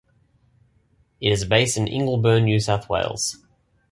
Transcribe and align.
It 1.19 1.29
is 1.31 1.45
based 1.45 1.77
in 1.77 1.85
Ingleburn, 1.85 2.45
New 2.45 2.59
South 2.59 2.89
Wales. 2.89 3.37